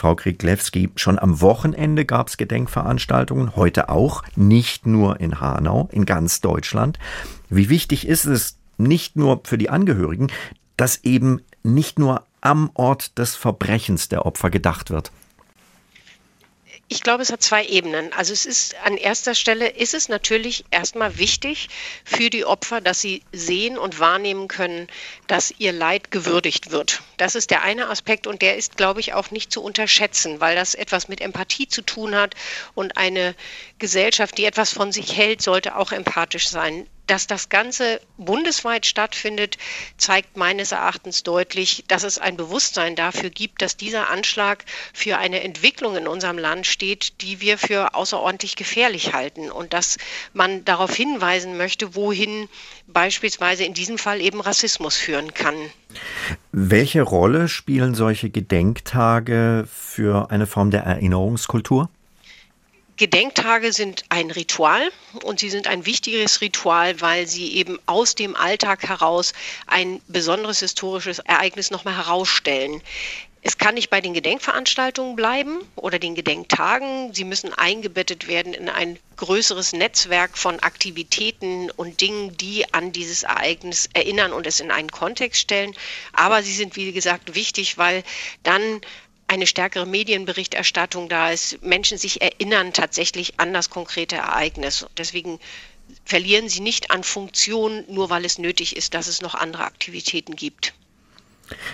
[0.00, 6.06] Frau Kriglewski, schon am Wochenende gab es Gedenkveranstaltungen, heute auch, nicht nur in Hanau, in
[6.06, 6.98] ganz Deutschland.
[7.50, 10.28] Wie wichtig ist es nicht nur für die Angehörigen,
[10.78, 15.12] dass eben nicht nur am Ort des Verbrechens der Opfer gedacht wird?
[16.92, 18.12] Ich glaube, es hat zwei Ebenen.
[18.14, 21.68] Also es ist an erster Stelle ist es natürlich erstmal wichtig
[22.04, 24.88] für die Opfer, dass sie sehen und wahrnehmen können,
[25.28, 27.00] dass ihr Leid gewürdigt wird.
[27.16, 30.56] Das ist der eine Aspekt und der ist, glaube ich, auch nicht zu unterschätzen, weil
[30.56, 32.34] das etwas mit Empathie zu tun hat
[32.74, 33.36] und eine
[33.78, 36.88] Gesellschaft, die etwas von sich hält, sollte auch empathisch sein.
[37.10, 39.58] Dass das Ganze bundesweit stattfindet,
[39.96, 45.42] zeigt meines Erachtens deutlich, dass es ein Bewusstsein dafür gibt, dass dieser Anschlag für eine
[45.42, 49.96] Entwicklung in unserem Land steht, die wir für außerordentlich gefährlich halten und dass
[50.34, 52.48] man darauf hinweisen möchte, wohin
[52.86, 55.56] beispielsweise in diesem Fall eben Rassismus führen kann.
[56.52, 61.90] Welche Rolle spielen solche Gedenktage für eine Form der Erinnerungskultur?
[63.00, 68.36] Gedenktage sind ein Ritual und sie sind ein wichtiges Ritual, weil sie eben aus dem
[68.36, 69.32] Alltag heraus
[69.66, 72.82] ein besonderes historisches Ereignis nochmal herausstellen.
[73.40, 77.14] Es kann nicht bei den Gedenkveranstaltungen bleiben oder den Gedenktagen.
[77.14, 83.22] Sie müssen eingebettet werden in ein größeres Netzwerk von Aktivitäten und Dingen, die an dieses
[83.22, 85.74] Ereignis erinnern und es in einen Kontext stellen.
[86.12, 88.04] Aber sie sind, wie gesagt, wichtig, weil
[88.42, 88.82] dann
[89.30, 91.62] eine stärkere Medienberichterstattung da ist.
[91.62, 94.84] Menschen sich erinnern tatsächlich an das konkrete Ereignis.
[94.98, 95.38] Deswegen
[96.04, 100.34] verlieren sie nicht an Funktion, nur weil es nötig ist, dass es noch andere Aktivitäten
[100.34, 100.74] gibt.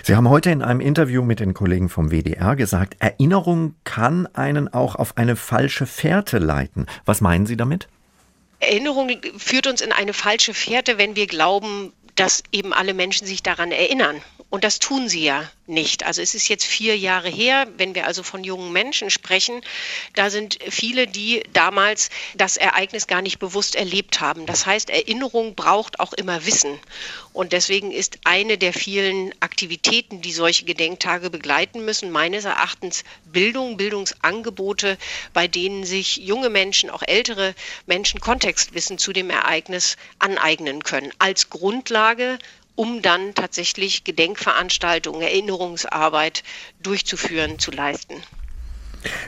[0.02, 4.72] Sie haben heute in einem Interview mit den Kollegen vom WDR gesagt, Erinnerung kann einen
[4.72, 6.86] auch auf eine falsche Fährte leiten.
[7.06, 7.88] Was meinen Sie damit?
[8.60, 13.42] Erinnerung führt uns in eine falsche Fährte, wenn wir glauben, dass eben alle Menschen sich
[13.42, 14.16] daran erinnern.
[14.56, 16.06] Und das tun sie ja nicht.
[16.06, 19.60] Also es ist jetzt vier Jahre her, wenn wir also von jungen Menschen sprechen,
[20.14, 24.46] da sind viele, die damals das Ereignis gar nicht bewusst erlebt haben.
[24.46, 26.78] Das heißt, Erinnerung braucht auch immer Wissen.
[27.34, 33.76] Und deswegen ist eine der vielen Aktivitäten, die solche Gedenktage begleiten müssen, meines Erachtens Bildung,
[33.76, 34.96] Bildungsangebote,
[35.34, 41.12] bei denen sich junge Menschen, auch ältere Menschen Kontextwissen zu dem Ereignis aneignen können.
[41.18, 42.38] Als Grundlage
[42.76, 46.44] um dann tatsächlich Gedenkveranstaltungen, Erinnerungsarbeit
[46.82, 48.14] durchzuführen, zu leisten.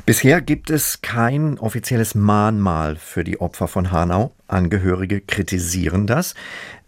[0.06, 4.32] Bisher gibt es kein offizielles Mahnmal für die Opfer von Hanau.
[4.47, 6.34] Angehörige kritisieren das.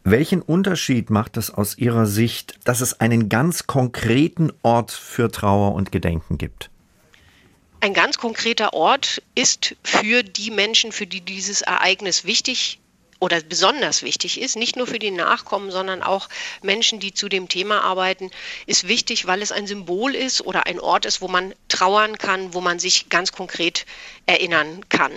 [0.02, 5.74] Welchen Unterschied macht es aus Ihrer Sicht, dass es einen ganz konkreten Ort für Trauer
[5.74, 6.70] und Gedenken gibt?
[7.80, 12.79] Ein ganz konkreter Ort ist für die Menschen, für die dieses Ereignis wichtig
[13.20, 16.28] oder besonders wichtig ist, nicht nur für die Nachkommen, sondern auch
[16.62, 18.30] Menschen, die zu dem Thema arbeiten,
[18.66, 22.54] ist wichtig, weil es ein Symbol ist oder ein Ort ist, wo man trauern kann,
[22.54, 23.86] wo man sich ganz konkret
[24.26, 25.12] erinnern kann.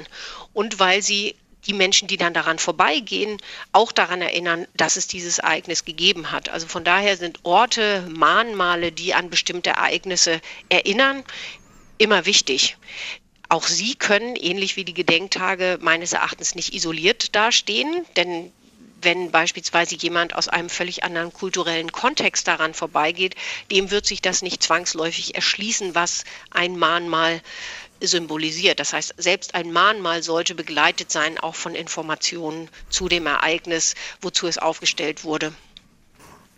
[0.53, 3.37] Und weil sie die Menschen, die dann daran vorbeigehen,
[3.71, 6.49] auch daran erinnern, dass es dieses Ereignis gegeben hat.
[6.49, 11.23] Also von daher sind Orte, Mahnmale, die an bestimmte Ereignisse erinnern,
[11.97, 12.75] immer wichtig.
[13.49, 18.51] Auch sie können, ähnlich wie die Gedenktage, meines Erachtens nicht isoliert dastehen, denn
[19.01, 23.35] wenn beispielsweise jemand aus einem völlig anderen kulturellen Kontext daran vorbeigeht,
[23.69, 27.41] dem wird sich das nicht zwangsläufig erschließen, was ein Mahnmal
[27.99, 28.79] symbolisiert.
[28.79, 34.47] Das heißt, selbst ein Mahnmal sollte begleitet sein, auch von Informationen zu dem Ereignis, wozu
[34.47, 35.53] es aufgestellt wurde.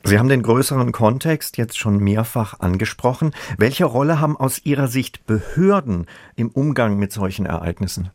[0.08, 3.32] Sie haben den größeren Kontext jetzt schon mehrfach angesprochen.
[3.58, 6.06] Welche Rolle haben aus Ihrer Sicht Behörden
[6.36, 8.12] im Umgang mit solchen Ereignissen?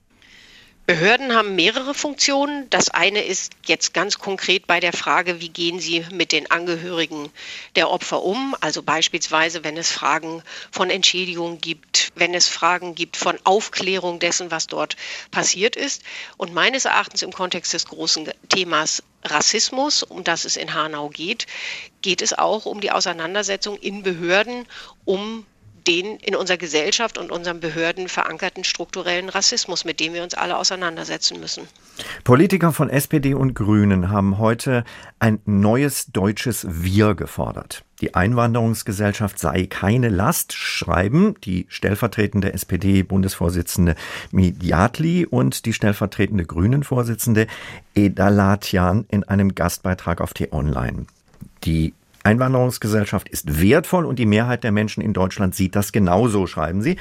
[0.90, 2.68] Behörden haben mehrere Funktionen.
[2.68, 7.30] Das eine ist jetzt ganz konkret bei der Frage, wie gehen sie mit den Angehörigen
[7.76, 8.56] der Opfer um?
[8.60, 10.42] Also beispielsweise, wenn es Fragen
[10.72, 14.96] von Entschädigung gibt, wenn es Fragen gibt von Aufklärung dessen, was dort
[15.30, 16.02] passiert ist.
[16.36, 21.46] Und meines Erachtens im Kontext des großen Themas Rassismus, um das es in Hanau geht,
[22.02, 24.66] geht es auch um die Auseinandersetzung in Behörden,
[25.04, 25.46] um
[25.86, 30.56] den in unserer Gesellschaft und unseren Behörden verankerten strukturellen Rassismus, mit dem wir uns alle
[30.56, 31.66] auseinandersetzen müssen.
[32.24, 34.84] Politiker von SPD und Grünen haben heute
[35.18, 37.84] ein neues deutsches Wir gefordert.
[38.00, 43.94] Die Einwanderungsgesellschaft sei keine Last, schreiben die stellvertretende SPD-Bundesvorsitzende
[44.30, 47.46] Midiatli und die stellvertretende Grünen-Vorsitzende
[47.94, 51.06] Edalatian in einem Gastbeitrag auf T-Online.
[51.64, 51.92] Die
[52.22, 56.96] Einwanderungsgesellschaft ist wertvoll und die Mehrheit der Menschen in Deutschland sieht das genauso, schreiben Sie.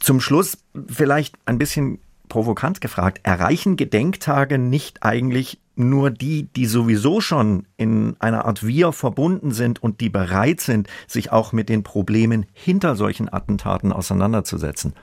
[0.00, 0.58] Zum Schluss
[0.88, 1.98] vielleicht ein bisschen
[2.28, 8.92] provokant gefragt, erreichen Gedenktage nicht eigentlich nur die, die sowieso schon in einer Art Wir
[8.92, 14.94] verbunden sind und die bereit sind, sich auch mit den Problemen hinter solchen Attentaten auseinanderzusetzen?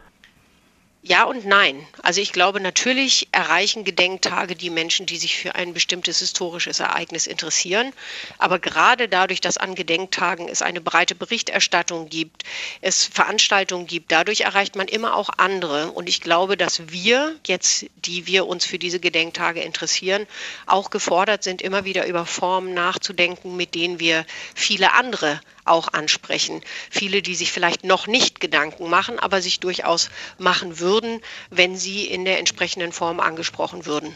[1.06, 1.86] Ja und nein.
[2.02, 7.28] Also ich glaube, natürlich erreichen Gedenktage die Menschen, die sich für ein bestimmtes historisches Ereignis
[7.28, 7.92] interessieren.
[8.38, 12.44] Aber gerade dadurch, dass an Gedenktagen es eine breite Berichterstattung gibt,
[12.80, 15.92] es Veranstaltungen gibt, dadurch erreicht man immer auch andere.
[15.92, 20.26] Und ich glaube, dass wir jetzt, die wir uns für diese Gedenktage interessieren,
[20.68, 26.62] auch gefordert sind, immer wieder über Formen nachzudenken, mit denen wir viele andere auch ansprechen.
[26.90, 32.06] Viele, die sich vielleicht noch nicht Gedanken machen, aber sich durchaus machen würden, wenn sie
[32.06, 34.14] in der entsprechenden Form angesprochen würden.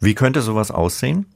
[0.00, 1.26] Wie könnte sowas aussehen?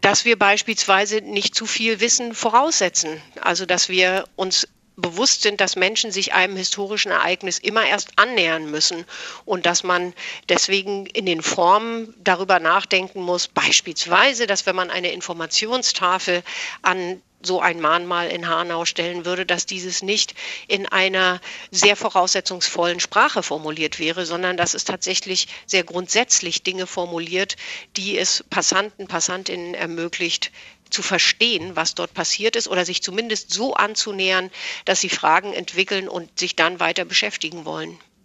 [0.00, 3.20] Dass wir beispielsweise nicht zu viel Wissen voraussetzen.
[3.40, 4.66] Also dass wir uns
[5.00, 9.04] bewusst sind, dass Menschen sich einem historischen Ereignis immer erst annähern müssen
[9.44, 10.14] und dass man
[10.48, 16.42] deswegen in den Formen darüber nachdenken muss, beispielsweise, dass wenn man eine Informationstafel
[16.82, 20.34] an so ein Mahnmal in Hanau stellen würde, dass dieses nicht
[20.68, 27.56] in einer sehr voraussetzungsvollen Sprache formuliert wäre, sondern dass es tatsächlich sehr grundsätzlich Dinge formuliert,
[27.96, 30.52] die es Passanten, Passantinnen ermöglicht,
[30.90, 34.50] zu verstehen, was dort passiert ist oder sich zumindest so anzunähern,
[34.84, 37.98] dass sie Fragen entwickeln und sich dann weiter beschäftigen wollen.